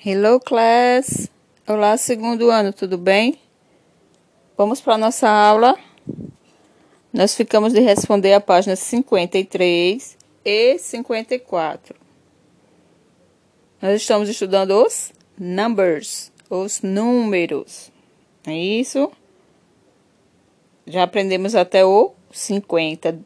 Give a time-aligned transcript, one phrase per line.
[0.00, 1.30] Hello, class!
[1.68, 3.38] Olá, segundo ano, tudo bem?
[4.56, 5.78] Vamos para a nossa aula.
[7.12, 11.94] Nós ficamos de responder a página 53 e 54.
[13.80, 17.92] Nós estamos estudando os numbers, os números.
[18.44, 19.12] É isso?
[20.84, 23.20] Já aprendemos até o 50.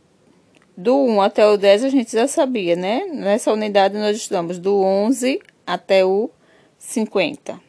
[0.76, 3.06] Do 1 até o 10 a gente já sabia, né?
[3.06, 6.30] Nessa unidade nós estudamos do 11 até o
[6.78, 7.60] 50,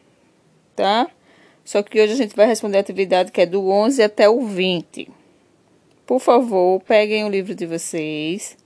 [0.76, 1.10] tá?
[1.64, 4.46] Só que hoje a gente vai responder a atividade que é do 11 até o
[4.46, 5.10] 20.
[6.06, 8.58] Por favor, peguem o livro de vocês,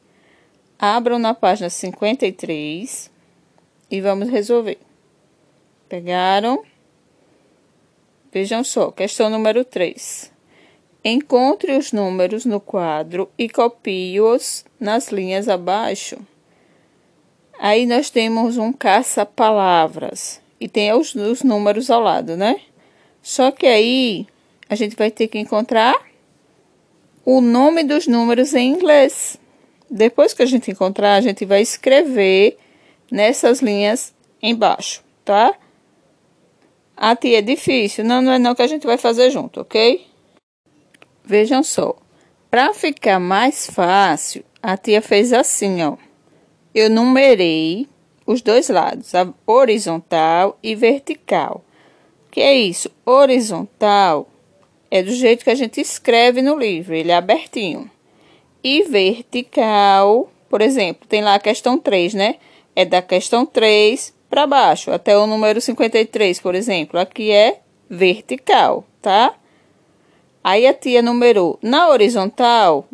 [0.78, 3.12] abram na página 53
[3.90, 4.78] e vamos resolver.
[5.90, 6.64] Pegaram?
[8.32, 10.32] Vejam só, questão número 3.
[11.04, 16.18] Encontre os números no quadro e copie-os nas linhas abaixo.
[17.64, 22.60] Aí nós temos um caça-palavras e tem os, os números ao lado, né?
[23.22, 24.26] Só que aí
[24.68, 25.96] a gente vai ter que encontrar
[27.24, 29.38] o nome dos números em inglês.
[29.88, 32.58] Depois que a gente encontrar, a gente vai escrever
[33.12, 35.54] nessas linhas embaixo, tá?
[36.98, 38.04] A tia é difícil.
[38.04, 40.04] Não, não é não que a gente vai fazer junto, ok?
[41.24, 41.96] Vejam só.
[42.50, 45.96] Para ficar mais fácil, a tia fez assim, ó.
[46.74, 47.88] Eu numerei
[48.26, 51.64] os dois lados, a horizontal e vertical.
[52.28, 52.90] O que é isso?
[53.06, 54.28] Horizontal
[54.90, 57.90] é do jeito que a gente escreve no livro, ele é abertinho.
[58.64, 62.36] E vertical, por exemplo, tem lá a questão 3, né?
[62.76, 67.00] É da questão 3 para baixo, até o número 53, por exemplo.
[67.00, 69.34] Aqui é vertical, tá?
[70.44, 72.88] Aí a tia numerou na horizontal,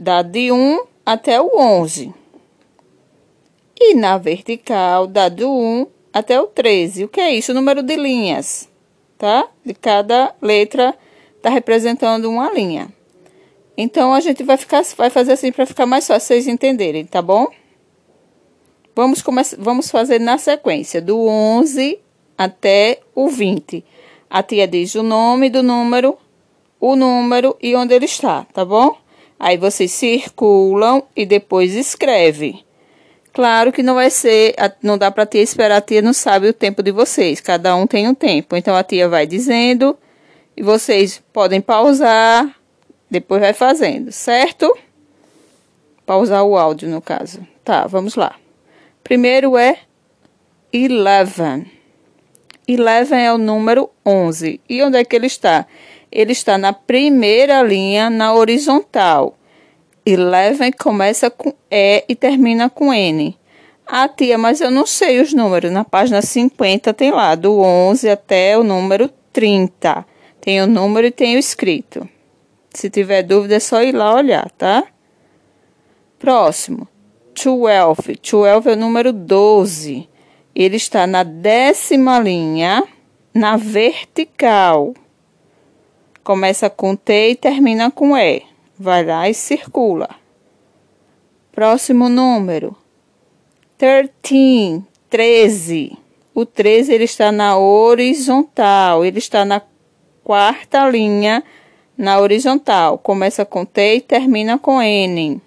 [0.00, 2.14] dá de 1 até o 11.
[3.78, 7.04] E na vertical, dá do 1 até o 13.
[7.04, 7.52] O que é isso?
[7.52, 8.68] O número de linhas,
[9.18, 9.48] tá?
[9.64, 10.94] De cada letra
[11.36, 12.88] está representando uma linha.
[13.76, 17.20] Então, a gente vai, ficar, vai fazer assim para ficar mais fácil vocês entenderem, tá
[17.20, 17.46] bom?
[18.94, 19.22] Vamos,
[19.58, 21.98] vamos fazer na sequência, do 11
[22.38, 23.84] até o 20.
[24.30, 26.16] A tia diz o nome do número,
[26.80, 28.96] o número e onde ele está, tá bom?
[29.38, 32.65] Aí vocês circulam e depois escreve.
[33.36, 36.48] Claro que não vai ser, não dá para a tia esperar, a tia não sabe
[36.48, 38.56] o tempo de vocês, cada um tem um tempo.
[38.56, 39.94] Então a tia vai dizendo
[40.56, 42.50] e vocês podem pausar,
[43.10, 44.74] depois vai fazendo, certo?
[46.06, 47.46] Pausar o áudio no caso.
[47.62, 48.36] Tá, vamos lá.
[49.04, 49.80] Primeiro é
[50.72, 51.70] eleven.
[52.66, 54.62] Eleven é o número 11.
[54.66, 55.66] E onde é que ele está?
[56.10, 59.35] Ele está na primeira linha na horizontal.
[60.06, 63.36] Eleven começa com E e termina com N.
[63.84, 65.72] Ah, tia, mas eu não sei os números.
[65.72, 70.06] Na página 50 tem lá, do 11 até o número 30.
[70.40, 72.08] Tem o número e tem o escrito.
[72.70, 74.84] Se tiver dúvida, é só ir lá olhar, tá?
[76.20, 76.86] Próximo.
[77.34, 78.20] 12.
[78.22, 80.08] 12 é o número 12.
[80.54, 82.84] Ele está na décima linha,
[83.34, 84.94] na vertical.
[86.22, 88.42] Começa com T e termina com E.
[88.78, 90.08] Vai lá e circula.
[91.50, 92.76] Próximo número.
[93.78, 95.98] 13, 13.
[96.34, 99.62] O 13 ele está na horizontal, ele está na
[100.22, 101.42] quarta linha
[101.96, 102.98] na horizontal.
[102.98, 105.40] Começa com T e termina com N.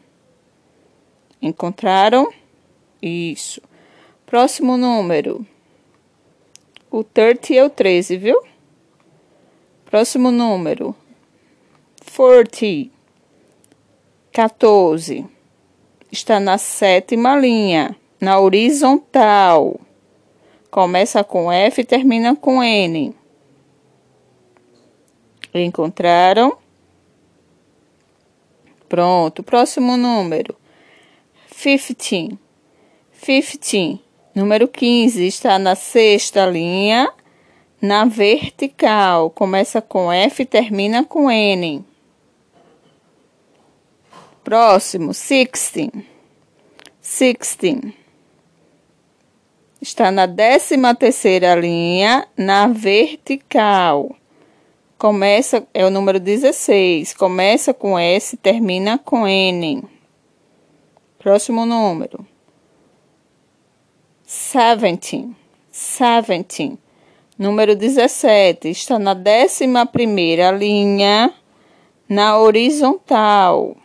[1.40, 2.28] Encontraram?
[3.00, 3.62] Isso.
[4.26, 5.46] Próximo número.
[6.90, 8.42] O 30 é o 13, viu?
[9.86, 10.96] Próximo número.
[12.16, 12.99] 40.
[14.40, 15.26] 14.
[16.10, 19.78] Está na sétima linha, na horizontal.
[20.72, 23.14] Começa com F e termina com N.
[25.54, 26.58] Encontraram?
[28.88, 29.44] Pronto.
[29.44, 30.56] Próximo número.
[31.62, 32.40] 15.
[33.22, 34.00] 15.
[34.34, 37.12] Número 15 está na sexta linha,
[37.82, 39.32] na vertical.
[39.32, 41.89] Começa com F e termina com N.
[44.50, 45.92] Próximo, sixteen.
[47.00, 47.94] Sixteen.
[49.80, 54.16] Está na décima terceira linha, na vertical.
[54.98, 57.14] Começa, é o número 16.
[57.14, 59.84] Começa com S, termina com N.
[61.20, 62.26] Próximo número.
[64.26, 65.36] Seventeen.
[65.70, 66.76] Seventeen.
[67.38, 68.68] Número 17.
[68.68, 71.32] Está na décima primeira linha,
[72.10, 73.79] na horizontal.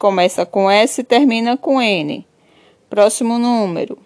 [0.00, 2.26] Começa com S e termina com N.
[2.88, 3.98] Próximo número.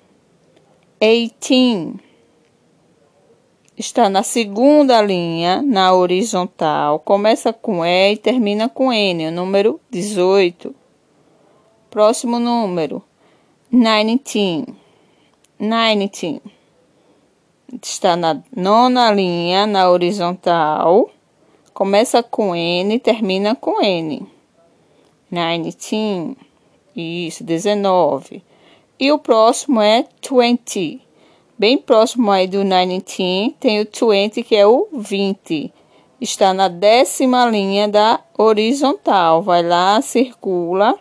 [1.01, 2.01] eighteen.
[3.77, 6.99] Está na segunda linha, na horizontal.
[6.99, 10.75] Começa com E e termina com N, o número 18.
[11.89, 13.01] Próximo número,
[13.71, 14.67] nineteen.
[15.61, 16.41] Nineteen.
[17.81, 21.09] Está na nona linha, na horizontal.
[21.73, 24.34] Começa com N e termina com N.
[25.31, 26.37] Nineteen.
[26.95, 28.43] Isso, 19.
[28.99, 31.01] E o próximo é 20.
[31.59, 35.73] Bem próximo aí do 19, tem o 20, que é o 20.
[36.21, 39.43] Está na décima linha da horizontal.
[39.43, 40.99] Vai lá, circula.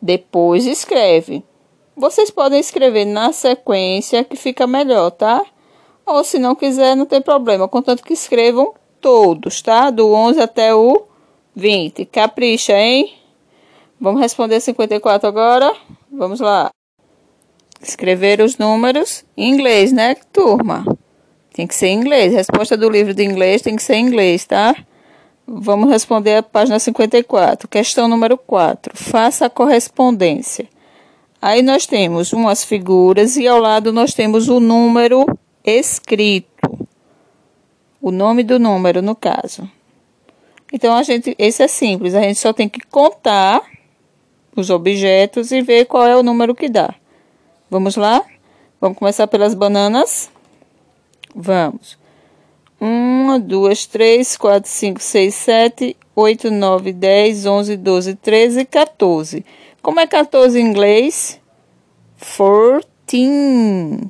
[0.00, 1.44] Depois escreve.
[1.96, 5.44] Vocês podem escrever na sequência que fica melhor, tá?
[6.06, 7.68] Ou se não quiser, não tem problema.
[7.68, 9.90] Contanto que escrevam todos, tá?
[9.90, 11.09] Do 11 até o
[11.54, 12.04] 20.
[12.06, 13.14] Capricha, hein?
[14.00, 15.74] Vamos responder 54 agora?
[16.10, 16.70] Vamos lá.
[17.82, 20.84] Escrever os números em inglês, né, turma?
[21.52, 22.32] Tem que ser em inglês.
[22.32, 24.74] Resposta do livro de inglês tem que ser em inglês, tá?
[25.46, 27.66] Vamos responder a página 54.
[27.68, 28.96] Questão número 4.
[28.96, 30.68] Faça a correspondência.
[31.42, 35.26] Aí nós temos umas figuras e ao lado nós temos o número
[35.64, 36.86] escrito.
[38.00, 39.68] O nome do número, no caso.
[40.72, 42.14] Então, a gente, esse é simples.
[42.14, 43.62] A gente só tem que contar
[44.56, 46.94] os objetos e ver qual é o número que dá.
[47.68, 48.24] Vamos lá?
[48.80, 50.30] Vamos começar pelas bananas?
[51.34, 51.98] Vamos.
[52.80, 59.44] 1, 2, 3, 4, 5, 6, 7, 8, 9, 10, 11, 12, 13, 14.
[59.82, 61.40] Como é 14 em inglês?
[62.18, 62.86] 14.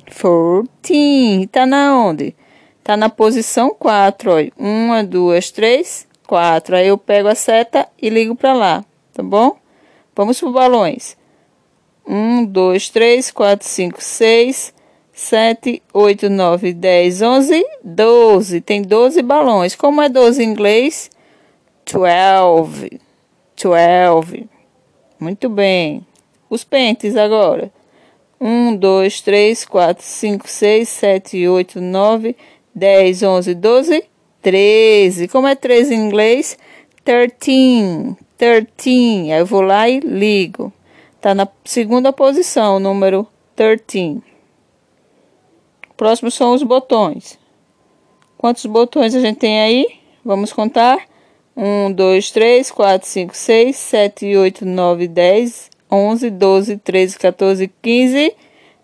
[0.05, 1.47] 14.
[1.51, 2.35] Tá na onde?
[2.83, 4.53] Tá na posição 4, olha.
[4.57, 6.77] 1, 2, 3, 4.
[6.77, 9.57] Aí eu pego a seta e ligo para lá, tá bom?
[10.15, 11.17] Vamos para balões.
[12.07, 14.73] 1, 2, 3, 4, 5, 6,
[15.11, 18.61] 7, 8, 9, 10, 11, 12.
[18.61, 19.75] Tem 12 balões.
[19.75, 21.11] Como é 12 em inglês?
[21.91, 23.01] 12.
[23.61, 24.49] 12.
[25.19, 26.07] Muito bem.
[26.49, 27.69] Os pentes agora.
[28.39, 32.37] 1, 2, 3, 4, 5, 6, 7, 8, 9,
[32.73, 34.10] 10, 11, 12,
[34.41, 35.27] 13.
[35.27, 36.57] Como é 13 em inglês?
[37.03, 38.15] 13.
[38.37, 39.31] 13.
[39.31, 40.73] Aí eu vou lá e ligo.
[41.19, 44.21] Tá na segunda posição, número 13.
[45.95, 47.37] Próximo são os botões.
[48.37, 49.85] Quantos botões a gente tem aí?
[50.25, 50.99] Vamos contar.
[51.55, 58.35] 1, 2, 3, 4, 5, 6, 7, 8, 9, 10, 11, 12, 13, 14, 15,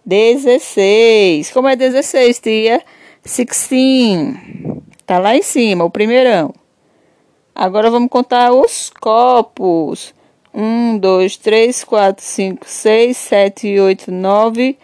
[0.06, 1.52] 16.
[1.52, 2.84] Como é 16, tia?
[3.24, 4.87] 16.
[5.08, 6.54] Tá lá em cima, o primeirão.
[7.56, 10.14] Agora vamos contar os copos.
[10.54, 14.78] 1, 2, 3, 4, 5, 6, 7, 8, 9,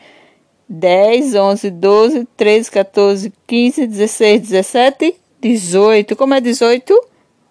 [0.70, 6.16] 10, 11, 12, 13, 14, 15, 16, 17, 18.
[6.16, 7.06] Como é 18?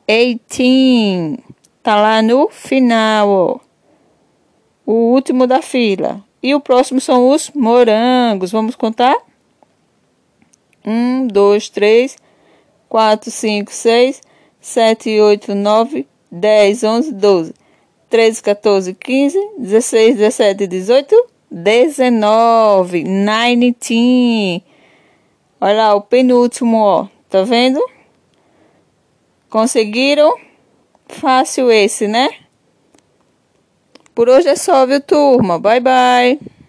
[0.09, 1.43] 18.
[1.83, 3.61] Tá lá no final, ó.
[4.87, 6.25] O último da fila.
[6.43, 8.51] E o próximo são os morangos.
[8.51, 9.15] Vamos contar?
[10.87, 12.22] 1, 2, 3,
[12.93, 14.21] 4, 5, 6,
[14.61, 17.55] 7, 8, 9, 10, 11, 12,
[18.11, 23.03] 13, 14, 15, 16, 17, 18, 19.
[23.03, 24.63] 19.
[25.59, 27.09] Olha lá, o penúltimo, ó.
[27.31, 27.83] Tá vendo?
[29.49, 30.37] Conseguiram?
[31.09, 32.29] Fácil esse, né?
[34.15, 35.59] Por hoje é só, viu, turma?
[35.59, 36.62] Bye, bye.